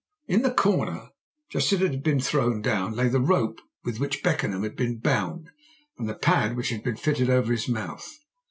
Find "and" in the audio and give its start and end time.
5.99-6.09